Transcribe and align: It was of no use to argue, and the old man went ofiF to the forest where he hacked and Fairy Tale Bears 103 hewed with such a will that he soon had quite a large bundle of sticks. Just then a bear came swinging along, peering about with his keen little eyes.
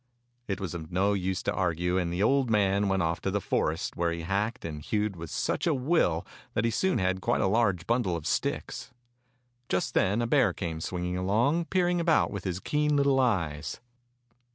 It 0.47 0.59
was 0.59 0.73
of 0.73 0.91
no 0.91 1.13
use 1.13 1.43
to 1.43 1.53
argue, 1.53 1.99
and 1.99 2.11
the 2.11 2.23
old 2.23 2.49
man 2.49 2.89
went 2.89 3.03
ofiF 3.03 3.19
to 3.21 3.29
the 3.29 3.39
forest 3.39 3.95
where 3.95 4.11
he 4.11 4.21
hacked 4.23 4.65
and 4.65 4.83
Fairy 4.83 5.09
Tale 5.09 5.09
Bears 5.09 5.11
103 5.13 5.13
hewed 5.13 5.15
with 5.15 5.29
such 5.29 5.67
a 5.67 5.73
will 5.87 6.25
that 6.55 6.65
he 6.65 6.71
soon 6.71 6.97
had 6.97 7.21
quite 7.21 7.41
a 7.41 7.45
large 7.45 7.85
bundle 7.85 8.15
of 8.15 8.25
sticks. 8.25 8.89
Just 9.69 9.93
then 9.93 10.19
a 10.19 10.25
bear 10.25 10.53
came 10.53 10.81
swinging 10.81 11.17
along, 11.17 11.65
peering 11.65 11.99
about 12.01 12.31
with 12.31 12.45
his 12.45 12.59
keen 12.59 12.95
little 12.95 13.19
eyes. 13.19 13.79